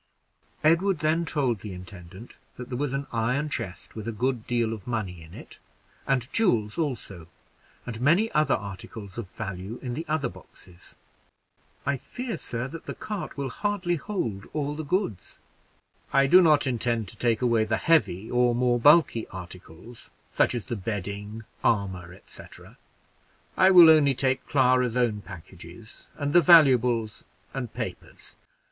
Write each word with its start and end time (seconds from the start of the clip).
Edward 0.63 0.97
then 0.97 1.25
told 1.25 1.59
the 1.59 1.73
intendant 1.73 2.39
that 2.57 2.69
there 2.69 2.77
was 2.79 2.91
an 2.91 3.05
iron 3.13 3.49
chest 3.49 3.95
with 3.95 4.07
a 4.07 4.11
good 4.11 4.47
deal 4.47 4.73
of 4.73 4.87
money 4.87 5.21
in 5.21 5.31
it, 5.35 5.59
and 6.07 6.27
jewels 6.33 6.75
also, 6.79 7.27
and 7.85 8.01
many 8.01 8.31
other 8.31 8.55
articles 8.55 9.19
of 9.19 9.29
value 9.29 9.77
in 9.83 9.93
the 9.93 10.03
other 10.07 10.27
boxes. 10.27 10.95
"I 11.85 11.97
fear, 11.97 12.37
sir, 12.39 12.67
that 12.69 12.87
the 12.87 12.95
cart 12.95 13.37
will 13.37 13.51
hardly 13.51 13.95
hold 13.95 14.47
all 14.53 14.73
the 14.75 14.83
goods." 14.83 15.39
"I 16.11 16.25
do 16.25 16.41
not 16.41 16.65
intend 16.65 17.07
to 17.09 17.15
take 17.15 17.43
away 17.43 17.63
the 17.65 17.77
heavy 17.77 18.27
or 18.31 18.55
more 18.55 18.79
bulky 18.79 19.27
articles, 19.27 20.09
such 20.33 20.55
as 20.55 20.65
the 20.65 20.75
bedding, 20.75 21.43
armor, 21.63 22.19
&c. 22.25 22.43
I 23.55 23.69
will 23.69 23.91
only 23.91 24.15
take 24.15 24.47
Clara's 24.47 24.97
own 24.97 25.21
packages, 25.21 26.07
and 26.15 26.33
the 26.33 26.41
valuables 26.41 27.23
and 27.53 27.71
papers. 27.71 28.35